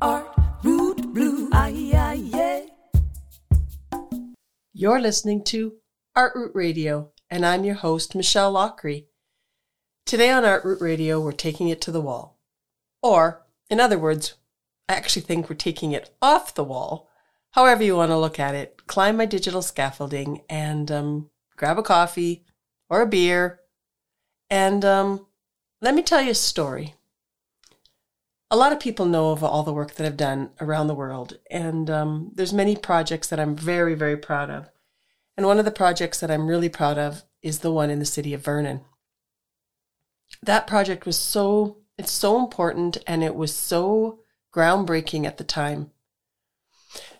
[0.00, 0.26] Art,
[0.62, 1.50] root, blue.
[4.72, 5.74] You're listening to
[6.14, 9.06] Art Root Radio, and I'm your host, Michelle Loughery.
[10.06, 12.38] Today on Art Root Radio, we're taking it to the wall.
[13.02, 14.34] Or, in other words,
[14.88, 17.08] I actually think we're taking it off the wall.
[17.50, 21.82] However, you want to look at it, climb my digital scaffolding and um, grab a
[21.82, 22.44] coffee
[22.88, 23.60] or a beer.
[24.48, 25.26] And um,
[25.80, 26.94] let me tell you a story.
[28.50, 31.38] A lot of people know of all the work that I've done around the world,
[31.50, 34.70] and um, there's many projects that I'm very, very proud of.
[35.36, 38.04] And one of the projects that I'm really proud of is the one in the
[38.04, 38.80] city of Vernon.
[40.42, 44.20] That project was so it's so important and it was so
[44.54, 45.90] groundbreaking at the time.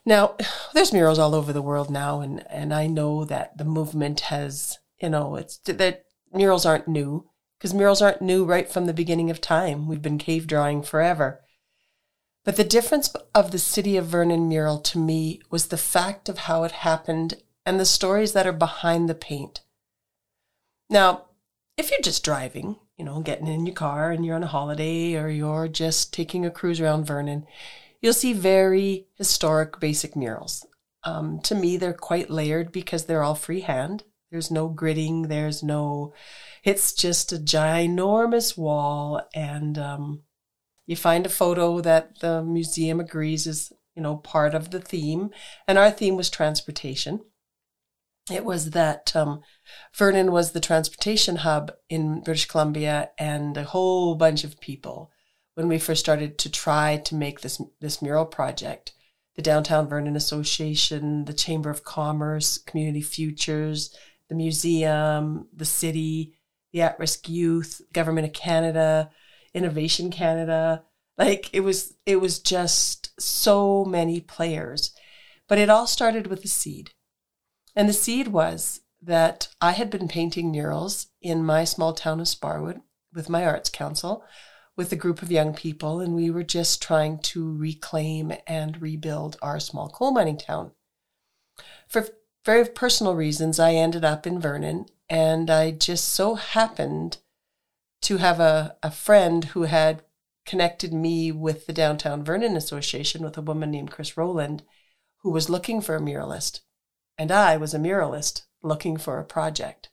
[0.06, 0.36] Now,
[0.72, 4.78] there's murals all over the world now, and, and I know that the movement has,
[5.02, 7.27] you know, it's that murals aren't new
[7.58, 9.88] because murals aren't new right from the beginning of time.
[9.88, 11.40] We've been cave drawing forever.
[12.44, 16.38] But the difference of the City of Vernon mural to me was the fact of
[16.38, 17.34] how it happened
[17.66, 19.60] and the stories that are behind the paint.
[20.88, 21.26] Now,
[21.76, 25.16] if you're just driving, you know, getting in your car and you're on a holiday
[25.16, 27.46] or you're just taking a cruise around Vernon,
[28.00, 30.64] you'll see very historic basic murals.
[31.04, 34.04] Um, to me, they're quite layered because they're all freehand.
[34.30, 35.28] There's no gridding.
[35.28, 36.12] There's no,
[36.64, 39.22] it's just a ginormous wall.
[39.34, 40.22] And um,
[40.86, 45.30] you find a photo that the museum agrees is, you know, part of the theme.
[45.66, 47.20] And our theme was transportation.
[48.30, 49.40] It was that um,
[49.94, 55.10] Vernon was the transportation hub in British Columbia, and a whole bunch of people
[55.54, 58.92] when we first started to try to make this this mural project.
[59.36, 63.96] The Downtown Vernon Association, the Chamber of Commerce, Community Futures,
[64.28, 66.34] the museum, the city,
[66.72, 69.10] the at risk youth, Government of Canada,
[69.54, 70.84] Innovation Canada.
[71.16, 74.94] Like it was it was just so many players.
[75.48, 76.90] But it all started with a seed.
[77.74, 82.26] And the seed was that I had been painting murals in my small town of
[82.26, 82.82] Sparwood
[83.14, 84.24] with my arts council
[84.76, 89.36] with a group of young people, and we were just trying to reclaim and rebuild
[89.42, 90.70] our small coal mining town.
[91.88, 92.06] For
[92.48, 97.18] very personal reasons, I ended up in Vernon, and I just so happened
[98.00, 100.02] to have a, a friend who had
[100.46, 104.62] connected me with the Downtown Vernon Association with a woman named Chris Rowland,
[105.18, 106.60] who was looking for a muralist.
[107.18, 109.90] And I was a muralist looking for a project.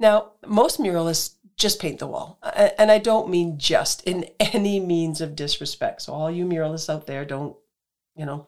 [0.00, 2.38] Now, most muralists just paint the wall.
[2.78, 6.00] And I don't mean just in any means of disrespect.
[6.00, 7.54] So all you muralists out there don't,
[8.16, 8.46] you know,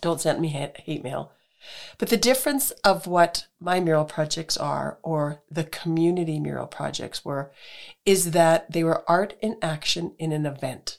[0.00, 1.30] don't send me hate mail.
[1.98, 7.52] But the difference of what my mural projects are or the community mural projects were
[8.04, 10.98] is that they were art in action in an event.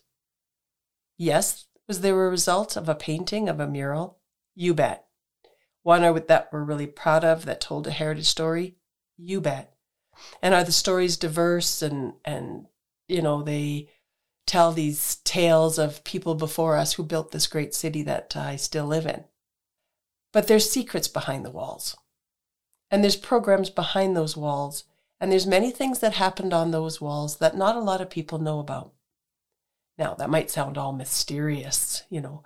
[1.17, 4.19] Yes, was there a result of a painting of a mural?
[4.55, 5.05] You bet.
[5.83, 8.75] One that we're really proud of that told a heritage story?
[9.17, 9.75] You bet.
[10.41, 12.65] And are the stories diverse and, and,
[13.07, 13.89] you know, they
[14.47, 18.85] tell these tales of people before us who built this great city that I still
[18.85, 19.25] live in?
[20.35, 21.95] But there's secrets behind the walls.
[22.91, 24.83] And there's programs behind those walls.
[25.17, 28.37] And there's many things that happened on those walls that not a lot of people
[28.37, 28.91] know about.
[29.97, 32.43] Now, that might sound all mysterious, you know,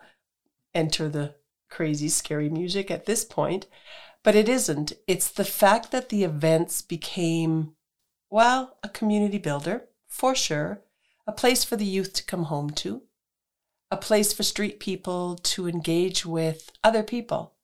[0.71, 1.33] enter the
[1.67, 3.65] crazy, scary music at this point,
[4.21, 4.93] but it isn't.
[5.07, 7.71] It's the fact that the events became,
[8.29, 10.83] well, a community builder, for sure,
[11.25, 13.01] a place for the youth to come home to,
[13.89, 17.55] a place for street people to engage with other people.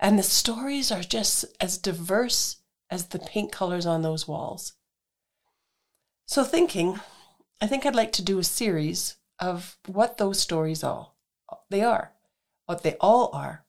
[0.00, 2.56] And the stories are just as diverse
[2.90, 4.72] as the paint colors on those walls.
[6.26, 6.98] So, thinking,
[7.60, 11.16] I think I'd like to do a series of what those stories all
[11.68, 12.12] they are
[12.70, 13.64] what they all are.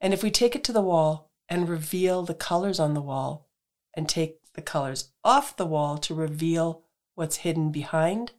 [0.00, 3.48] And if we take it to the wall and reveal the colors on the wall
[3.94, 6.84] and take the colors off the wall to reveal
[7.16, 8.30] what's hidden behind,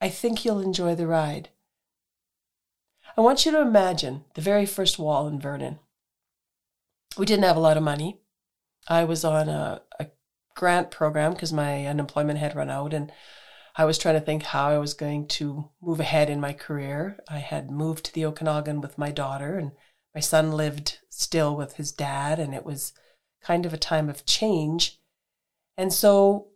[0.00, 1.50] I think you'll enjoy the ride.
[3.14, 5.80] I want you to imagine the very first wall in Vernon.
[7.16, 8.20] We didn't have a lot of money.
[8.88, 10.06] I was on a, a
[10.54, 13.10] grant program because my unemployment had run out and
[13.76, 17.18] I was trying to think how I was going to move ahead in my career.
[17.28, 19.72] I had moved to the Okanagan with my daughter, and
[20.14, 22.92] my son lived still with his dad, and it was
[23.42, 25.00] kind of a time of change.
[25.76, 26.48] And so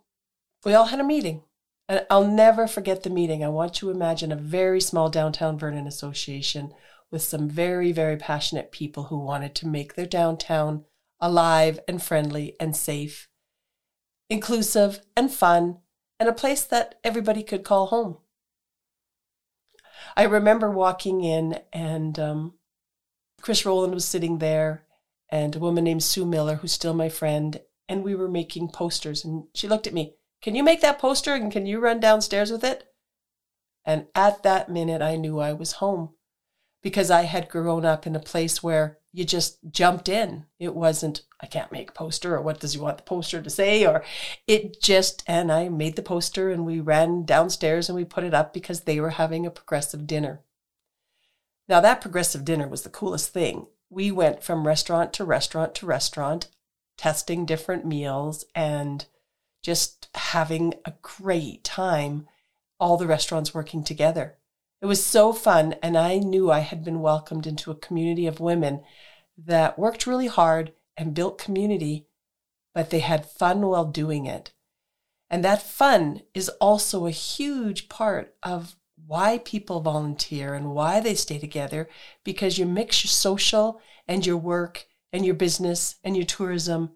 [0.65, 1.43] we all had a meeting.
[1.89, 3.43] And I'll never forget the meeting.
[3.43, 6.73] I want you to imagine a very small downtown Vernon association
[7.11, 10.85] with some very, very passionate people who wanted to make their downtown
[11.21, 13.29] alive and friendly and safe,
[14.29, 15.79] inclusive and fun
[16.21, 18.19] and a place that everybody could call home.
[20.17, 22.55] I remember walking in and um,
[23.41, 24.85] Chris Rowland was sitting there
[25.31, 29.25] and a woman named Sue Miller, who's still my friend, and we were making posters.
[29.25, 32.51] And she looked at me, Can you make that poster and can you run downstairs
[32.51, 32.85] with it?
[33.85, 36.15] And at that minute, I knew I was home
[36.83, 40.47] because I had grown up in a place where you just jumped in.
[40.59, 43.51] It wasn't, I can't make a poster, or what does you want the poster to
[43.51, 43.87] say?
[43.87, 44.05] Or
[44.47, 48.35] it just, and I made the poster and we ran downstairs and we put it
[48.35, 50.43] up because they were having a progressive dinner.
[51.69, 53.67] Now, that progressive dinner was the coolest thing.
[53.91, 56.49] We went from restaurant to restaurant to restaurant,
[56.97, 59.05] testing different meals and
[59.63, 62.27] just having a great time,
[62.79, 64.37] all the restaurants working together.
[64.81, 68.39] It was so fun, and I knew I had been welcomed into a community of
[68.39, 68.83] women
[69.37, 72.07] that worked really hard and built community,
[72.75, 74.53] but they had fun while doing it.
[75.29, 78.77] And that fun is also a huge part of
[79.07, 81.89] why people volunteer and why they stay together
[82.25, 86.91] because you mix your social and your work and your business and your tourism.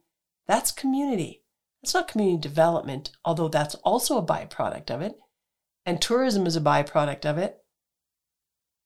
[0.47, 1.43] That's community.
[1.83, 5.19] That's not community development, although that's also a byproduct of it.
[5.85, 7.62] And tourism is a byproduct of it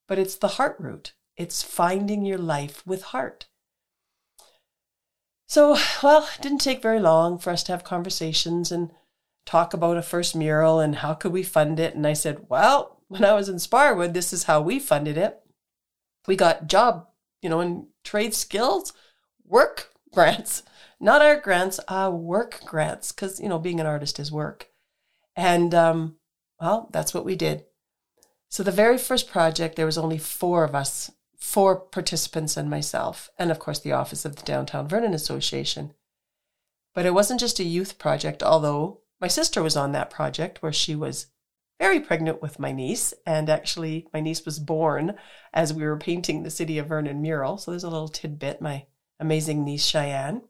[0.09, 1.13] but it's the heart root.
[1.37, 3.47] It's finding your life with heart.
[5.49, 8.91] So, well, it didn't take very long for us to have conversations and
[9.45, 11.95] talk about a first mural and how could we fund it.
[11.95, 15.41] And I said, well, when I was in Sparwood, this is how we funded it.
[16.27, 17.07] We got job,
[17.43, 18.93] you know, and trade skills,
[19.45, 20.65] work grants,
[20.99, 24.69] not art grants, uh, work grants, because, you know, being an artist is work.
[25.37, 26.17] And, um,
[26.61, 27.65] well, that's what we did.
[28.49, 33.29] So the very first project, there was only four of us, four participants and myself,
[33.39, 35.93] and of course the office of the Downtown Vernon Association.
[36.95, 40.73] But it wasn't just a youth project, although my sister was on that project where
[40.73, 41.27] she was
[41.79, 43.13] very pregnant with my niece.
[43.27, 45.17] And actually, my niece was born
[45.53, 47.59] as we were painting the City of Vernon mural.
[47.59, 48.87] So there's a little tidbit, my
[49.21, 50.43] amazing niece, Cheyenne.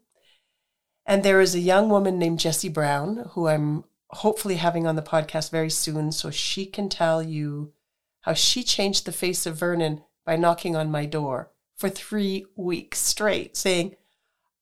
[1.05, 5.01] And there is a young woman named Jessie Brown, who I'm hopefully having on the
[5.01, 7.73] podcast very soon, so she can tell you
[8.27, 12.99] how she changed the face of Vernon by knocking on my door for three weeks
[12.99, 13.95] straight, saying,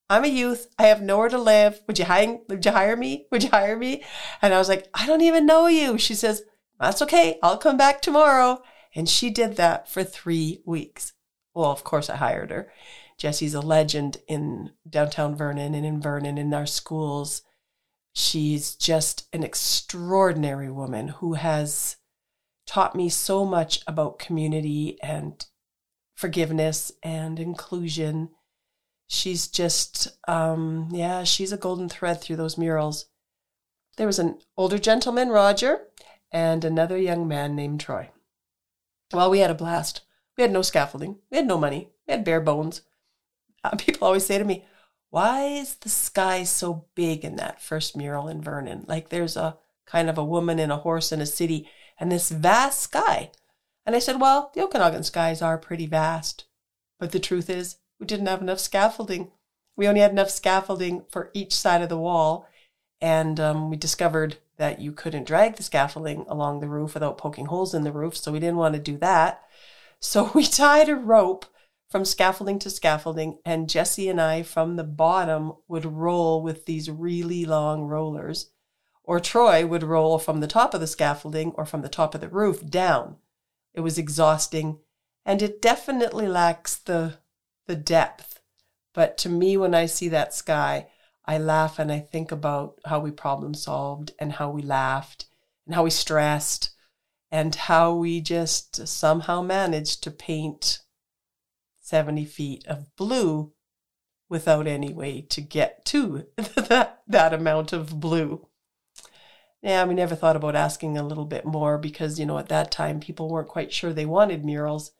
[0.08, 0.68] I'm a youth.
[0.78, 1.82] I have nowhere to live.
[1.88, 3.26] Would you hire, would you hire me?
[3.32, 4.04] Would you hire me?
[4.40, 5.98] And I was like, I don't even know you.
[5.98, 6.44] She says,
[6.80, 7.40] That's okay.
[7.42, 8.62] I'll come back tomorrow.
[8.94, 11.14] And she did that for three weeks.
[11.56, 12.72] Well, of course, I hired her.
[13.18, 17.42] Jessie's a legend in downtown Vernon and in Vernon in our schools.
[18.14, 21.98] She's just an extraordinary woman who has
[22.66, 25.46] taught me so much about community and
[26.16, 28.30] forgiveness and inclusion.
[29.08, 33.06] She's just, um, yeah, she's a golden thread through those murals.
[33.98, 35.82] There was an older gentleman, Roger,
[36.32, 38.10] and another young man named Troy.
[39.14, 40.02] Well, we had a blast.
[40.38, 41.18] We had no scaffolding.
[41.30, 41.90] We had no money.
[42.08, 42.82] We had bare bones.
[43.64, 44.66] Uh, people always say to me,
[45.12, 48.84] why is the sky so big in that first mural in Vernon?
[48.88, 51.70] Like there's a kind of a woman and a horse in a city
[52.00, 53.32] and this vast sky.
[53.86, 56.46] And I said, Well, the Okanagan skies are pretty vast.
[57.00, 59.32] But the truth is, we didn't have enough scaffolding.
[59.76, 62.48] We only had enough scaffolding for each side of the wall.
[63.02, 67.48] And um, we discovered that you couldn't drag the scaffolding along the roof without poking
[67.48, 68.16] holes in the roof.
[68.16, 69.44] So we didn't want to do that.
[70.00, 71.46] So we tied a rope
[71.90, 76.90] from scaffolding to scaffolding, and Jesse and I from the bottom would roll with these
[76.90, 78.52] really long rollers
[79.08, 82.22] or Troy would roll from the top of the scaffolding or from the top of
[82.22, 83.18] the roof down.
[83.74, 84.80] It was exhausting
[85.26, 87.20] and it definitely lacks the
[87.68, 88.42] the depth.
[88.94, 90.88] But to me when I see that sky,
[91.26, 95.26] I laugh and I think about how we problem solved and how we laughed
[95.66, 96.72] and how we stressed
[97.32, 100.80] and how we just somehow managed to paint
[101.82, 103.52] 70 feet of blue
[104.30, 108.48] without any way to get to that, that amount of blue
[109.66, 112.70] yeah, we never thought about asking a little bit more because, you know, at that
[112.70, 114.92] time people weren't quite sure they wanted murals.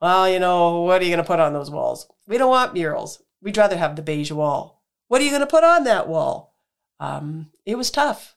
[0.00, 2.06] Well, you know, what are you going to put on those walls?
[2.24, 3.20] We don't want murals.
[3.42, 4.80] We'd rather have the beige wall.
[5.08, 6.54] What are you going to put on that wall?
[7.00, 8.36] Um, it was tough,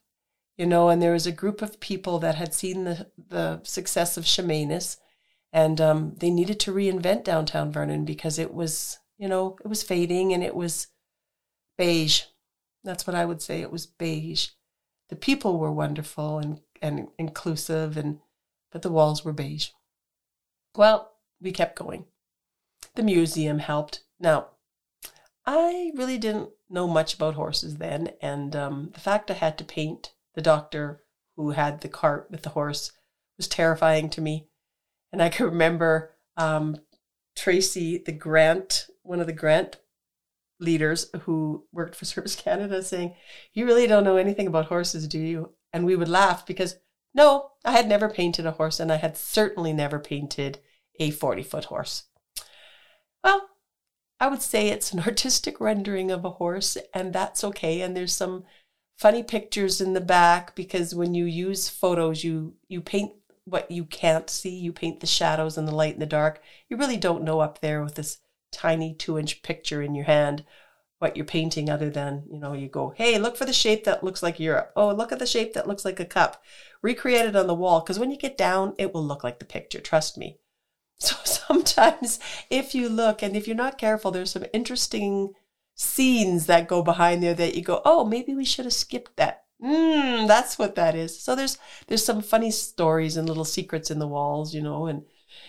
[0.57, 4.17] you know, and there was a group of people that had seen the, the success
[4.17, 4.97] of Chemainus
[5.53, 9.83] and um, they needed to reinvent downtown Vernon because it was, you know, it was
[9.83, 10.87] fading and it was
[11.77, 12.23] beige.
[12.83, 13.61] That's what I would say.
[13.61, 14.49] It was beige
[15.09, 18.19] the people were wonderful and, and inclusive and
[18.71, 19.69] but the walls were beige.
[20.75, 22.05] Well, we kept going.
[22.95, 24.03] The museum helped.
[24.19, 24.49] Now,
[25.45, 29.63] I really didn't know much about horses then, and um, the fact I had to
[29.63, 31.01] paint the doctor
[31.35, 32.91] who had the cart with the horse
[33.37, 34.47] was terrifying to me.
[35.11, 36.77] And I can remember um,
[37.35, 39.77] Tracy, the grant, one of the grant
[40.59, 43.15] leaders who worked for Service Canada, saying,
[43.53, 45.53] You really don't know anything about horses, do you?
[45.73, 46.77] And we would laugh because
[47.13, 50.59] no, I had never painted a horse and I had certainly never painted
[50.99, 52.03] a 40 foot horse.
[53.23, 53.49] Well,
[54.19, 57.81] I would say it's an artistic rendering of a horse, and that's okay.
[57.81, 58.43] And there's some
[58.97, 63.13] funny pictures in the back because when you use photos, you you paint
[63.45, 64.55] what you can't see.
[64.55, 66.41] You paint the shadows and the light and the dark.
[66.69, 68.19] You really don't know up there with this
[68.51, 70.45] tiny two inch picture in your hand
[70.99, 74.03] what you're painting other than, you know, you go, hey, look for the shape that
[74.03, 74.71] looks like Europe.
[74.75, 76.43] Oh, look at the shape that looks like a cup.
[76.81, 79.45] Recreate it on the wall because when you get down, it will look like the
[79.45, 79.79] picture.
[79.79, 80.37] Trust me.
[81.01, 85.33] So sometimes if you look and if you're not careful, there's some interesting
[85.73, 89.43] scenes that go behind there that you go, oh, maybe we should have skipped that.
[89.63, 91.17] Mm, that's what that is.
[91.17, 95.03] So there's there's some funny stories and little secrets in the walls, you know, and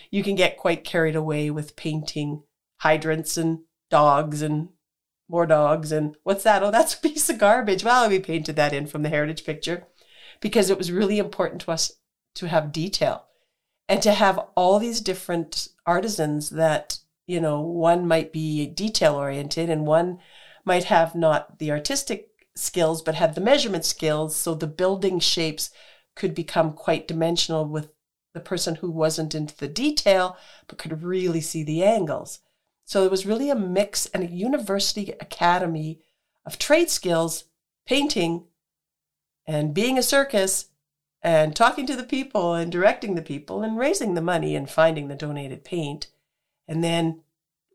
[0.09, 2.43] you can get quite carried away with painting
[2.81, 3.59] hydrants and
[3.91, 4.69] dogs and
[5.29, 6.63] more dogs and what's that?
[6.63, 7.83] Oh, that's a piece of garbage.
[7.83, 9.85] Well, we painted that in from the heritage picture
[10.41, 11.93] because it was really important to us
[12.35, 13.25] to have detail
[13.87, 16.97] and to have all these different artisans that,
[17.27, 20.19] you know, one might be detail oriented and one
[20.65, 25.69] might have not the artistic skills but had the measurement skills so the building shapes
[26.15, 27.89] could become quite dimensional with
[28.33, 30.35] the person who wasn't into the detail
[30.67, 32.39] but could really see the angles.
[32.91, 36.01] So it was really a mix and a university academy
[36.45, 37.45] of trade skills,
[37.87, 38.47] painting,
[39.47, 40.65] and being a circus,
[41.21, 45.07] and talking to the people and directing the people and raising the money and finding
[45.07, 46.07] the donated paint.
[46.67, 47.21] And then,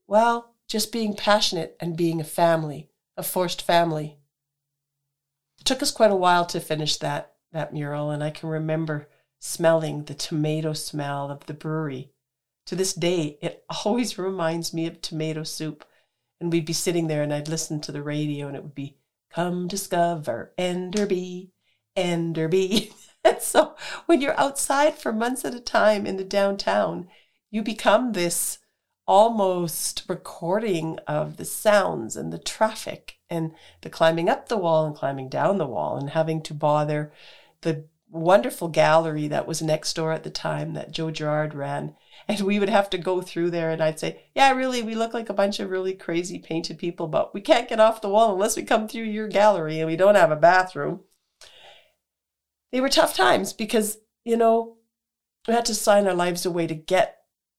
[0.06, 4.18] well, just being passionate and being a family, a forced family.
[5.58, 9.08] It took us quite a while to finish that, that mural, and I can remember
[9.38, 12.10] smelling the tomato smell of the brewery
[12.66, 15.84] to this day, it always reminds me of tomato soup.
[16.40, 18.98] And we'd be sitting there and I'd listen to the radio and it would be,
[19.30, 21.50] Come discover Enderby,
[21.96, 22.92] Enderby.
[23.24, 23.74] and so
[24.06, 27.08] when you're outside for months at a time in the downtown,
[27.50, 28.58] you become this
[29.06, 34.96] almost recording of the sounds and the traffic and the climbing up the wall and
[34.96, 37.12] climbing down the wall and having to bother
[37.60, 41.94] the wonderful gallery that was next door at the time that Joe Gerard ran
[42.28, 45.14] and we would have to go through there and I'd say, Yeah, really, we look
[45.14, 48.32] like a bunch of really crazy painted people, but we can't get off the wall
[48.32, 51.00] unless we come through your gallery and we don't have a bathroom.
[52.72, 54.76] They were tough times because, you know,
[55.46, 57.18] we had to sign our lives away to get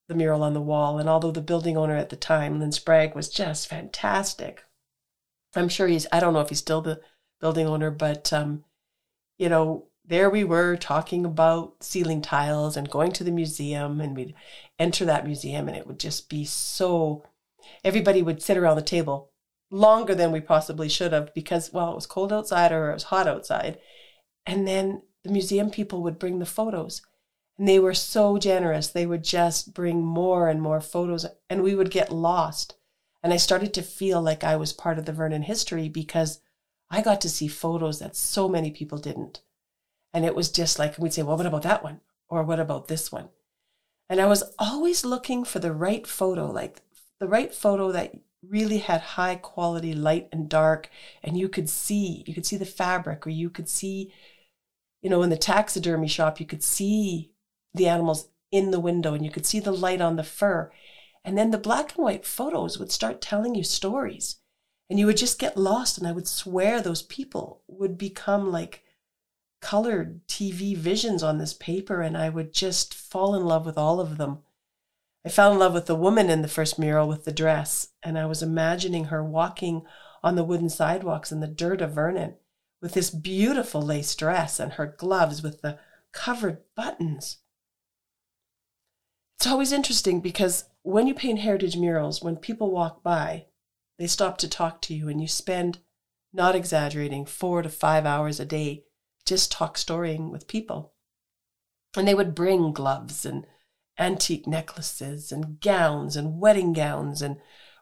[0.10, 1.00] the mural on the wall.
[1.00, 4.64] And although the building owner at the time, Lynn Sprague, was just fantastic,
[5.56, 7.02] I'm sure he's, I don't know if he's still the
[7.40, 8.66] building owner, but, um,
[9.38, 14.16] you know, there we were talking about ceiling tiles and going to the museum and
[14.16, 14.34] we'd
[14.80, 17.26] enter that museum and it would just be so
[17.84, 19.32] everybody would sit around the table
[19.70, 23.04] longer than we possibly should have because well it was cold outside or it was
[23.04, 23.78] hot outside.
[24.46, 27.02] And then the museum people would bring the photos
[27.58, 28.88] and they were so generous.
[28.88, 32.76] They would just bring more and more photos and we would get lost.
[33.24, 36.40] And i started to feel like i was part of the vernon history because
[36.90, 39.42] i got to see photos that so many people didn't
[40.14, 42.02] and it was just like, we'd say, well, what about that one?
[42.30, 43.30] Or what about this one?
[44.10, 46.82] And I was always looking for the right photo, like
[47.20, 48.16] the right photo that
[48.48, 50.90] really had high quality light and dark.
[51.24, 54.14] And you could see, you could see the fabric, or you could see,
[55.02, 57.32] you know, in the taxidermy shop, you could see
[57.74, 60.72] the animals in the window and you could see the light on the fur.
[61.26, 64.38] And then the black and white photos would start telling you stories.
[64.90, 65.98] And you would just get lost.
[65.98, 68.84] And I would swear those people would become like
[69.62, 74.00] colored TV visions on this paper, and I would just fall in love with all
[74.00, 74.40] of them.
[75.26, 78.18] I fell in love with the woman in the first mural with the dress, and
[78.18, 79.84] I was imagining her walking
[80.24, 82.36] on the wooden sidewalks in the dirt of Vernon
[82.82, 85.80] with this beautiful lace dress and her gloves with the
[86.12, 87.38] covered buttons.
[89.38, 93.48] It's always interesting because when you paint heritage murals, when people walk by,
[94.00, 95.80] they stop to talk to you, and you spend,
[96.32, 98.84] not exaggerating, four to five hours a day
[99.28, 100.94] just talk storying with people.
[101.96, 103.46] And they would bring gloves and
[104.00, 107.38] antique necklaces and gowns and wedding gowns and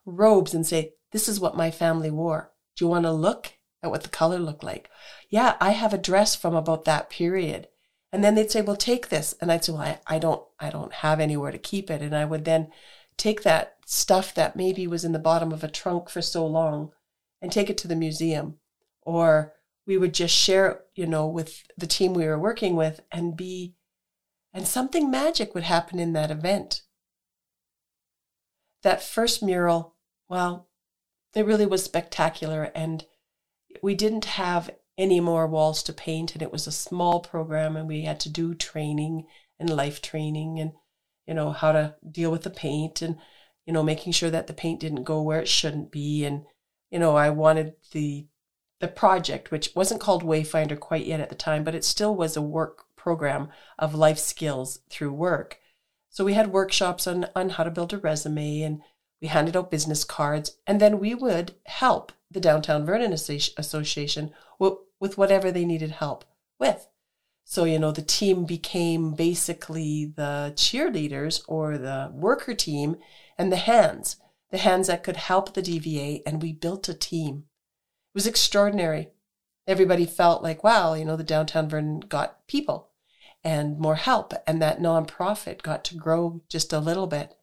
[0.05, 2.51] robes and say, This is what my family wore.
[2.75, 4.89] Do you want to look at what the color looked like?
[5.29, 7.67] Yeah, I have a dress from about that period.
[8.11, 9.35] And then they'd say, Well, take this.
[9.41, 12.01] And I'd say, Well, I, I don't I don't have anywhere to keep it.
[12.01, 12.71] And I would then
[13.17, 16.91] take that stuff that maybe was in the bottom of a trunk for so long
[17.41, 18.55] and take it to the museum
[19.01, 19.53] or
[19.87, 23.75] we would just share, you know, with the team we were working with and be
[24.55, 26.83] And something magic would happen in that event.
[28.83, 29.95] That first mural,
[30.29, 30.69] well,
[31.35, 32.71] it really was spectacular.
[32.73, 33.03] And
[33.83, 37.85] we didn't have any more walls to paint, and it was a small program, and
[37.85, 39.27] we had to do training
[39.59, 40.71] and life training and,
[41.27, 43.17] you know, how to deal with the paint and,
[43.65, 46.23] you know, making sure that the paint didn't go where it shouldn't be.
[46.23, 46.45] And,
[46.91, 48.27] you know, I wanted the
[48.79, 52.35] the project, which wasn't called Wayfinder quite yet at the time, but it still was
[52.35, 55.59] a work program of life skills through work.
[56.09, 58.81] So we had workshops on, on how to build a resume and
[59.21, 65.17] we handed out business cards and then we would help the Downtown Vernon Association with,
[65.17, 66.25] whatever they needed help
[66.59, 66.87] with.
[67.43, 72.95] So, you know, the team became basically the cheerleaders or the worker team
[73.37, 74.17] and the hands,
[74.49, 77.43] the hands that could help the DVA, and we built a team
[78.15, 79.09] was extraordinary.
[79.67, 82.89] Everybody felt like, wow, you know, the downtown Vernon got people
[83.43, 87.35] and more help, and that nonprofit got to grow just a little bit.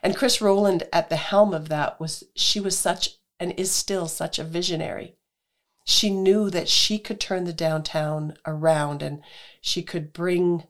[0.00, 4.06] And Chris Rowland at the helm of that was, she was such and is still
[4.06, 5.16] such a visionary.
[5.84, 9.22] She knew that she could turn the downtown around and
[9.60, 10.64] she could bring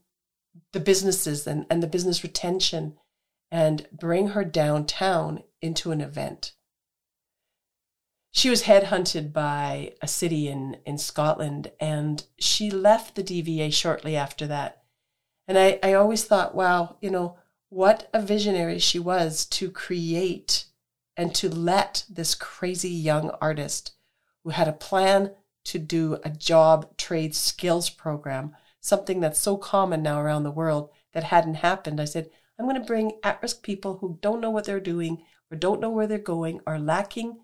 [0.73, 2.97] the businesses and, and the business retention
[3.50, 6.53] and bring her downtown into an event
[8.45, 14.17] she was headhunted by a city in, in Scotland and she left the DVA shortly
[14.17, 14.83] after that.
[15.49, 17.39] And I, I always thought, wow, you know,
[17.71, 20.67] what a visionary she was to create
[21.17, 23.93] and to let this crazy young artist
[24.43, 25.31] who had a plan
[25.65, 30.91] to do a job trade skills program, something that's so common now around the world
[31.15, 31.99] that hadn't happened.
[31.99, 35.23] I said, I'm going to bring at risk people who don't know what they're doing
[35.51, 37.39] or don't know where they're going, or lacking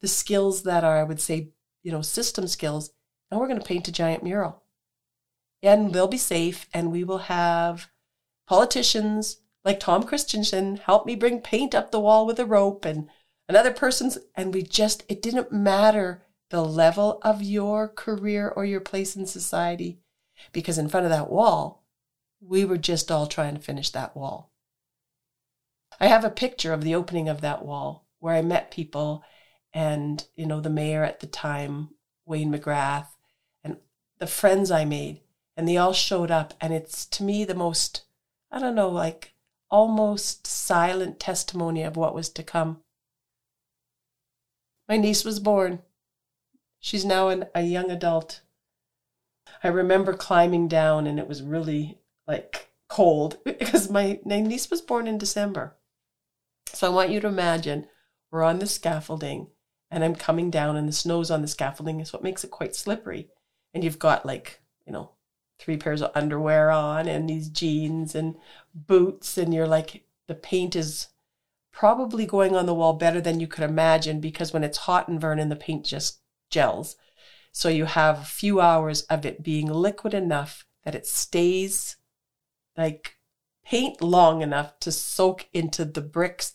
[0.00, 1.50] the skills that are, I would say,
[1.82, 2.90] you know, system skills,
[3.30, 4.62] and we're going to paint a giant mural.
[5.62, 7.90] And they'll be safe, and we will have
[8.46, 13.08] politicians like Tom Christensen help me bring paint up the wall with a rope, and
[13.48, 18.80] another person's, and we just, it didn't matter the level of your career or your
[18.80, 19.98] place in society,
[20.52, 21.84] because in front of that wall,
[22.40, 24.52] we were just all trying to finish that wall.
[26.00, 29.24] I have a picture of the opening of that wall where I met people
[29.72, 31.90] and you know the mayor at the time
[32.24, 33.08] wayne mcgrath
[33.62, 33.76] and
[34.18, 35.20] the friends i made
[35.56, 38.04] and they all showed up and it's to me the most
[38.50, 39.34] i don't know like
[39.70, 42.78] almost silent testimony of what was to come.
[44.88, 45.80] My niece was born.
[46.80, 48.40] She's now an, a young adult.
[49.62, 54.80] I remember climbing down and it was really like cold because my, my niece was
[54.80, 55.76] born in december.
[56.68, 57.86] So i want you to imagine
[58.30, 59.48] we're on the scaffolding
[59.90, 62.76] and I'm coming down and the snow's on the scaffolding is what makes it quite
[62.76, 63.28] slippery.
[63.72, 65.10] And you've got like, you know,
[65.58, 68.36] three pairs of underwear on and these jeans and
[68.74, 71.08] boots and you're like the paint is
[71.72, 75.18] probably going on the wall better than you could imagine because when it's hot in
[75.18, 76.20] Vernon the paint just
[76.50, 76.96] gels.
[77.50, 81.96] So you have a few hours of it being liquid enough that it stays
[82.76, 83.16] like
[83.64, 86.54] paint long enough to soak into the bricks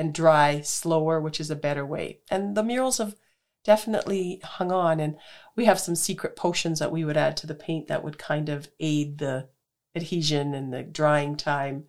[0.00, 2.20] and dry slower, which is a better way.
[2.30, 3.16] And the murals have
[3.64, 4.98] definitely hung on.
[4.98, 5.18] And
[5.56, 8.48] we have some secret potions that we would add to the paint that would kind
[8.48, 9.50] of aid the
[9.94, 11.84] adhesion and the drying time.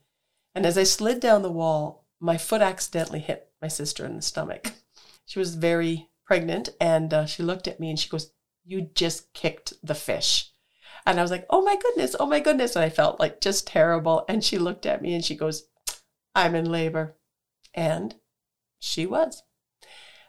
[0.54, 4.22] And as I slid down the wall, my foot accidentally hit my sister in the
[4.22, 4.74] stomach.
[5.26, 8.34] She was very pregnant and uh, she looked at me and she goes,
[8.66, 10.52] You just kicked the fish.
[11.06, 12.76] And I was like, Oh my goodness, oh my goodness.
[12.76, 14.26] And I felt like just terrible.
[14.28, 15.70] And she looked at me and she goes,
[16.36, 17.16] I'm in labor.
[17.74, 18.16] And
[18.80, 19.44] she was.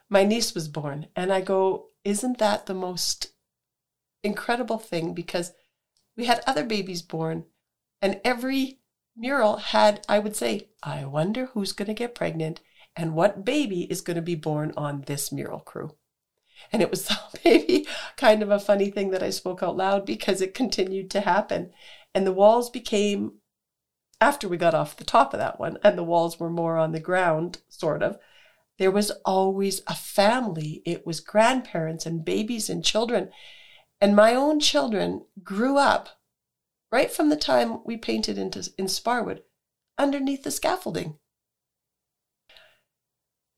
[0.08, 1.08] My niece was born.
[1.16, 3.28] And I go, Isn't that the most
[4.22, 5.14] incredible thing?
[5.14, 5.52] Because
[6.16, 7.46] we had other babies born,
[8.00, 8.80] and every
[9.16, 12.60] mural had, I would say, I wonder who's going to get pregnant
[12.94, 15.96] and what baby is going to be born on this mural crew.
[16.72, 17.10] And it was
[17.44, 21.20] maybe kind of a funny thing that I spoke out loud because it continued to
[21.20, 21.72] happen.
[22.14, 23.38] And the walls became
[24.22, 26.92] after we got off the top of that one and the walls were more on
[26.92, 28.18] the ground, sort of,
[28.78, 30.80] there was always a family.
[30.86, 33.30] It was grandparents and babies and children.
[34.00, 36.20] And my own children grew up
[36.92, 39.40] right from the time we painted into, in Sparwood
[39.98, 41.18] underneath the scaffolding.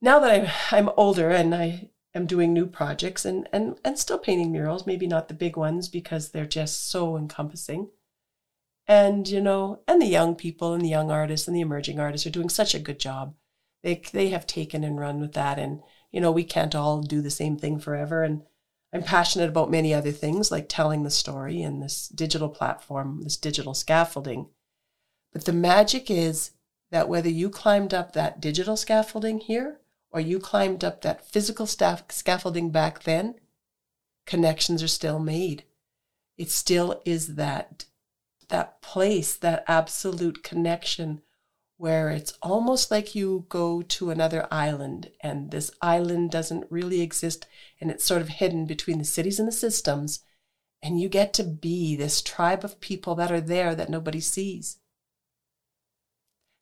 [0.00, 4.18] Now that I'm, I'm older and I am doing new projects and, and, and still
[4.18, 7.90] painting murals, maybe not the big ones because they're just so encompassing
[8.86, 12.26] and you know and the young people and the young artists and the emerging artists
[12.26, 13.34] are doing such a good job.
[13.82, 15.58] They they have taken and run with that.
[15.58, 18.22] And you know we can't all do the same thing forever.
[18.22, 18.42] And
[18.92, 23.36] i'm passionate about many other things like telling the story and this digital platform this
[23.36, 24.48] digital scaffolding.
[25.32, 26.52] But the magic is
[26.90, 29.80] that whether you climbed up that digital scaffolding here
[30.12, 33.34] or you climbed up that physical scaffolding back then,
[34.26, 35.64] connections are still made.
[36.38, 37.86] It still is that
[38.54, 41.20] that place, that absolute connection
[41.76, 47.48] where it's almost like you go to another island and this island doesn't really exist
[47.80, 50.20] and it's sort of hidden between the cities and the systems
[50.80, 54.78] and you get to be this tribe of people that are there that nobody sees.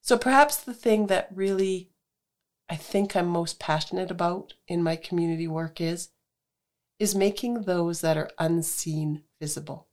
[0.00, 1.90] So perhaps the thing that really
[2.70, 6.08] I think I'm most passionate about in my community work is
[6.98, 9.88] is making those that are unseen visible.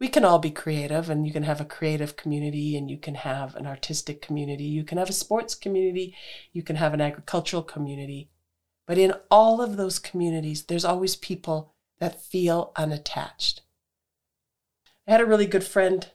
[0.00, 3.16] We can all be creative and you can have a creative community and you can
[3.16, 6.16] have an artistic community, you can have a sports community,
[6.52, 8.30] you can have an agricultural community.
[8.86, 13.60] But in all of those communities, there's always people that feel unattached.
[15.06, 16.08] I had a really good friend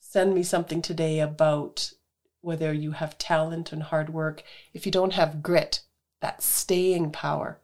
[0.00, 1.92] send me something today about
[2.40, 4.42] whether you have talent and hard work,
[4.74, 5.82] if you don't have grit,
[6.20, 7.60] that staying power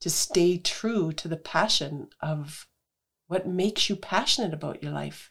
[0.00, 2.68] to stay true to the passion of
[3.26, 5.30] what makes you passionate about your life.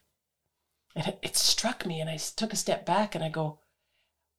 [0.95, 3.59] And it, struck me, and I took a step back and I go,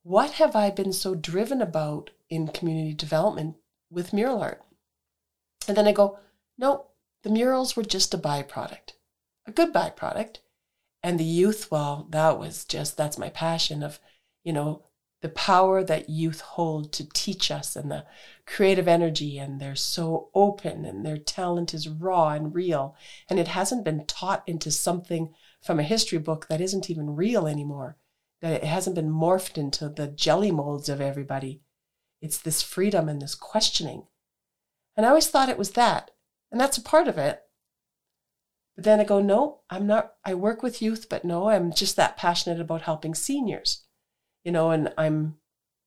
[0.02, 3.56] what have I been so driven about in community development
[3.90, 4.62] with mural art?
[5.68, 6.18] And then I go,
[6.56, 6.86] no,
[7.22, 8.92] the murals were just a byproduct,
[9.46, 10.38] a good byproduct
[11.06, 14.00] and the youth well that was just that's my passion of
[14.42, 14.82] you know
[15.22, 18.04] the power that youth hold to teach us and the
[18.46, 22.94] creative energy and they're so open and their talent is raw and real.
[23.28, 27.46] And it hasn't been taught into something from a history book that isn't even real
[27.46, 27.96] anymore
[28.42, 31.62] that it hasn't been morphed into the jelly molds of everybody.
[32.20, 34.06] It's this freedom and this questioning.
[34.96, 36.10] And i always thought it was that
[36.50, 37.42] and that's a part of it.
[38.76, 41.96] But then I go, no, I'm not, I work with youth, but no, I'm just
[41.96, 43.84] that passionate about helping seniors,
[44.46, 45.38] you know, and I'm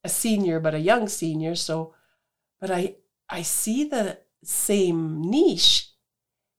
[0.03, 1.55] a senior, but a young senior.
[1.55, 1.93] So,
[2.59, 2.95] but I,
[3.29, 5.91] I see the same niche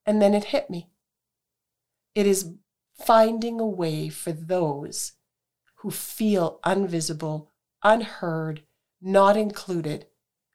[0.07, 0.89] and then it hit me.
[2.15, 2.55] It is
[2.95, 5.13] finding a way for those
[5.77, 7.51] who feel invisible,
[7.85, 8.63] unheard,
[9.03, 10.07] not included,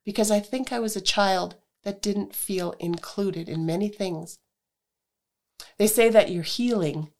[0.03, 4.39] because I think I was a child that didn't feel included in many things.
[5.77, 7.12] They say that your healing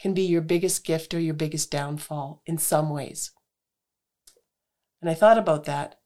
[0.00, 3.32] can be your biggest gift or your biggest downfall in some ways.
[5.00, 5.98] And I thought about that.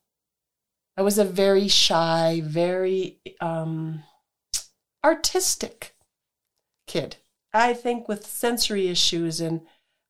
[0.95, 4.03] I was a very shy, very um,
[5.03, 5.95] artistic
[6.85, 7.17] kid.
[7.53, 9.61] I think with sensory issues and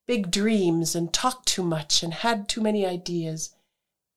[0.07, 3.55] big dreams and talked too much and had too many ideas.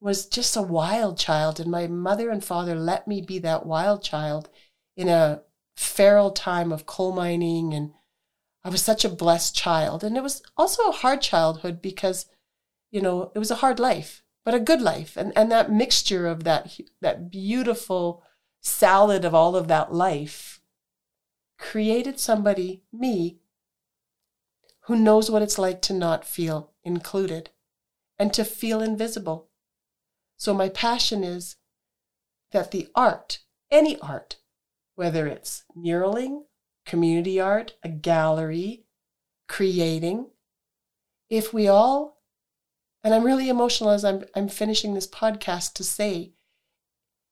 [0.01, 4.03] Was just a wild child, and my mother and father let me be that wild
[4.03, 4.51] child
[4.95, 5.43] in a
[5.75, 7.93] feral time of coal mining and
[8.67, 10.03] I was such a blessed child.
[10.03, 12.27] And it was also a hard childhood because,
[12.91, 15.17] you know, it was a hard life, but a good life.
[15.17, 18.23] And, and that mixture of that, that beautiful
[18.63, 20.61] salad of all of that life
[21.59, 23.41] created somebody, me,
[24.83, 27.51] who knows what it's like to not feel included
[28.21, 29.49] and to feel invisible.
[30.37, 31.57] So my passion is
[32.53, 34.37] that the art, any art,
[34.95, 36.45] whether it's muraling,
[36.87, 38.85] community art, a gallery,
[39.49, 40.29] creating,
[41.29, 42.16] if we all,
[43.07, 46.33] and I'm really emotional as I'm, I'm finishing this podcast to say,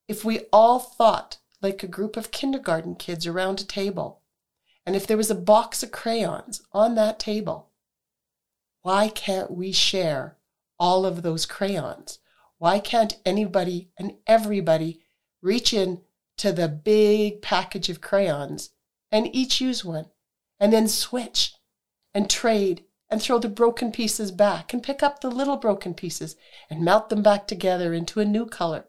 [0.07, 4.23] if we all thought like a group of kindergarten kids around a table,
[4.87, 7.71] and if there was a box of crayons on that table,
[8.83, 10.37] why can't we share
[10.79, 12.21] all of those crayons?
[12.59, 15.01] Why can't anybody and everybody
[15.43, 16.03] reach in
[16.37, 18.71] to the big package of crayons
[19.11, 20.07] and each use one
[20.61, 21.57] and then switch
[22.15, 26.37] and trade and throw the broken pieces back and pick up the little broken pieces
[26.71, 28.87] and melt them back together into a new color.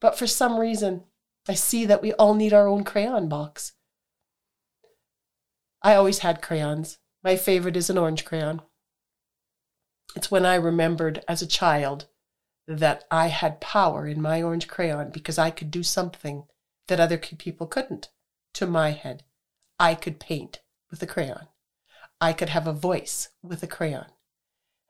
[0.00, 1.04] But for some reason,
[1.48, 3.72] I see that we all need our own crayon box.
[5.82, 6.98] I always had crayons.
[7.22, 8.62] My favorite is an orange crayon.
[10.16, 12.06] It's when I remembered as a child
[12.66, 16.44] that I had power in my orange crayon because I could do something
[16.88, 18.10] that other people couldn't.
[18.54, 19.22] To my head,
[19.78, 21.46] I could paint with a crayon.
[22.20, 24.06] I could have a voice with a crayon.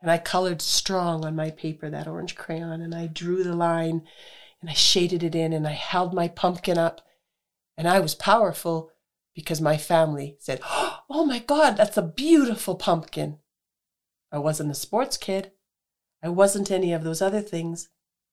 [0.03, 4.03] And I colored strong on my paper that orange crayon and I drew the line
[4.61, 7.03] and I shaded it in and I held my pumpkin up
[7.77, 8.91] and I was powerful
[9.35, 10.61] because my family said,
[11.13, 13.39] Oh my God, that's a beautiful pumpkin.
[14.33, 15.53] I wasn't a sports kid.
[16.23, 17.89] I wasn't any of those other things,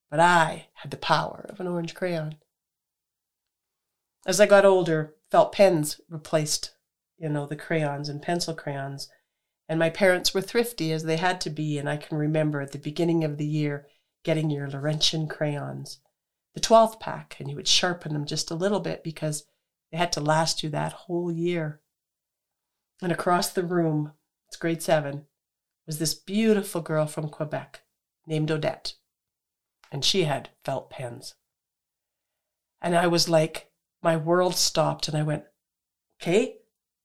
[0.09, 2.35] but I had the power of an orange crayon.
[4.25, 6.71] As I got older, felt pens replaced,
[7.17, 9.09] you know, the crayons and pencil crayons.
[9.69, 12.71] And my parents were thrifty as they had to be, and I can remember at
[12.71, 13.87] the beginning of the year
[14.23, 15.99] getting your Laurentian crayons,
[16.53, 19.45] the 12th pack, and you would sharpen them just a little bit because
[19.91, 21.81] they had to last you that whole year.
[23.01, 24.13] And across the room,
[24.47, 25.25] it's grade seven,
[25.85, 27.81] was this beautiful girl from Quebec
[28.25, 28.93] named Odette.
[29.91, 31.35] And she had felt pens.
[32.81, 33.71] And I was like,
[34.03, 35.45] my world stopped, and I went,
[36.21, 36.57] okay,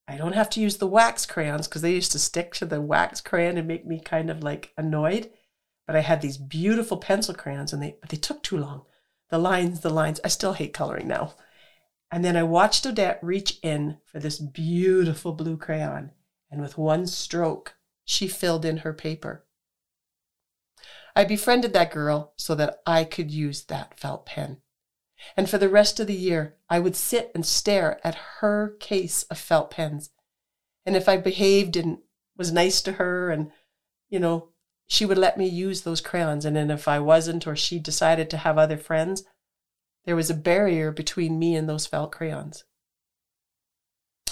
[0.09, 2.81] I don't have to use the wax crayons because they used to stick to the
[2.81, 5.31] wax crayon and make me kind of like annoyed.
[5.87, 8.85] But I had these beautiful pencil crayons, and they but they took too long.
[9.31, 10.21] The lines, the lines.
[10.25, 11.35] I still hate coloring now.
[12.11, 16.13] And then I watched Odette reach in for this beautiful blue crayon,
[16.51, 19.47] and with one stroke, she filled in her paper.
[21.15, 24.59] I befriended that girl so that I could use that felt pen.
[25.37, 29.23] And for the rest of the year, I would sit and stare at her case
[29.25, 30.11] of felt pens.
[30.85, 31.99] And if I behaved and
[32.37, 33.51] was nice to her and,
[34.11, 34.49] you know,
[34.87, 36.45] she would let me use those crayons.
[36.45, 39.25] And then if I wasn't or she decided to have other friends,
[40.05, 42.65] there was a barrier between me and those felt crayons.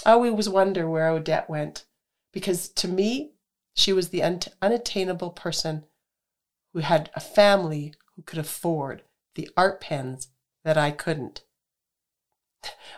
[0.05, 1.85] I always wonder where Odette went
[2.33, 3.33] because to me,
[3.73, 5.85] she was the un- unattainable person
[6.73, 9.03] who had a family who could afford
[9.35, 10.27] the art pens
[10.63, 11.43] that I couldn't.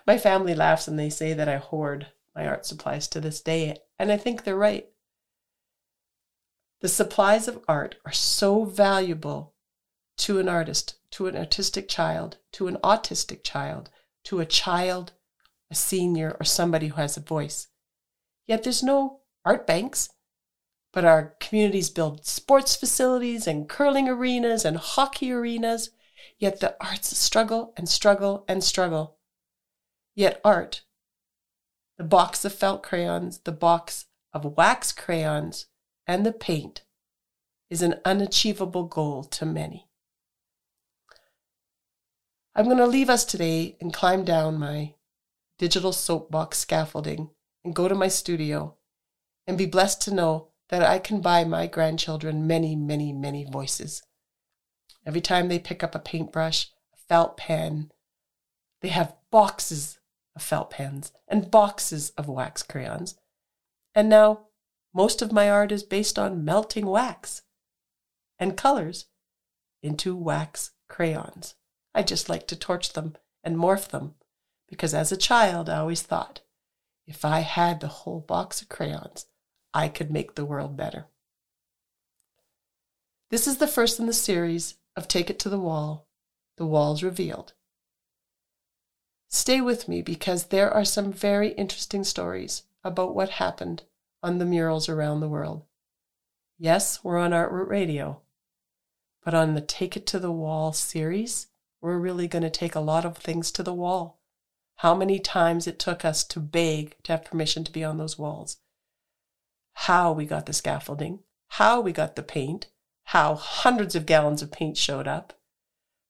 [0.06, 3.78] My family laughs and they say that I hoard my art supplies to this day,
[3.98, 4.88] and I think they're right.
[6.82, 9.54] The supplies of art are so valuable
[10.18, 13.90] to an artist, to an artistic child, to an autistic child,
[14.26, 15.14] to a child,
[15.72, 17.68] a senior, or somebody who has a voice.
[18.46, 20.10] Yet there's no art banks,
[20.92, 25.90] but our communities build sports facilities and curling arenas and hockey arenas
[26.38, 29.18] Yet the arts struggle and struggle and struggle.
[30.16, 30.84] Yet art,
[31.98, 35.68] the box of felt crayons, the box of wax crayons,
[36.08, 36.84] and the paint
[37.70, 39.88] is an unachievable goal to many.
[42.56, 44.94] I'm going to leave us today and climb down my
[45.58, 47.32] digital soapbox scaffolding
[47.64, 48.76] and go to my studio
[49.48, 54.04] and be blessed to know that I can buy my grandchildren many, many, many voices.
[55.06, 57.92] Every time they pick up a paintbrush, a felt pen,
[58.82, 60.00] they have boxes
[60.36, 63.16] of felt pens and boxes of wax crayons.
[63.96, 64.48] And now
[64.94, 67.44] most of my art is based on melting wax
[68.40, 69.06] and colors
[69.82, 71.56] into wax crayons.
[71.96, 74.16] I just like to torch them and morph them
[74.68, 76.42] because as a child I always thought
[77.06, 79.26] if I had the whole box of crayons,
[79.74, 81.08] I could make the world better.
[83.34, 86.06] This is the first in the series of Take It to the Wall,
[86.58, 87.54] The Walls Revealed.
[89.28, 93.86] Stay with me because there are some very interesting stories about what happened
[94.22, 95.64] on the murals around the world.
[96.60, 98.22] Yes, we're on ArtRoot Radio,
[99.26, 101.48] but on the Take It to the Wall series,
[101.82, 104.22] we're really going to take a lot of things to the wall.
[104.76, 108.20] How many times it took us to beg to have permission to be on those
[108.20, 108.58] walls.
[109.74, 112.68] How we got the scaffolding, how we got the paint,
[113.06, 115.34] how hundreds of gallons of paint showed up,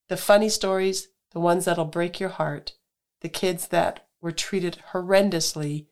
[0.10, 2.74] the funny stories, the ones that'll break your heart,
[3.22, 5.88] the kids that were treated horrendously,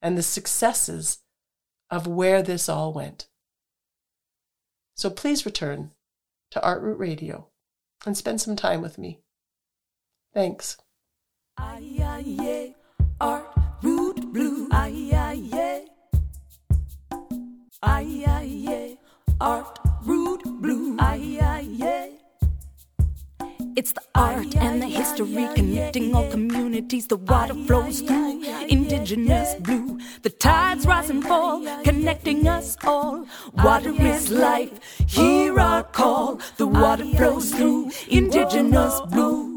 [0.00, 1.18] and the successes
[1.90, 3.28] of where this all went.
[4.96, 5.92] So please return
[6.50, 7.48] to Artroot Radio
[8.04, 9.20] and spend some time with me.
[10.32, 10.78] Thanks.
[13.20, 13.46] Art
[13.82, 14.68] Root Blue.
[19.40, 19.78] Art
[20.66, 20.96] Blue.
[23.76, 27.06] It's the art and the history connecting all communities.
[27.06, 30.00] The water flows through indigenous blue.
[30.22, 33.28] The tides rise and fall, connecting us all.
[33.62, 34.72] Water is life.
[35.06, 36.40] Hear our call.
[36.56, 39.55] The water flows through indigenous blue.